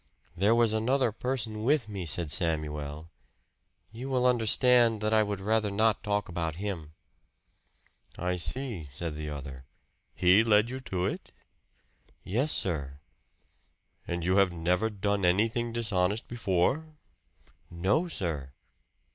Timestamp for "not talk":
5.69-6.27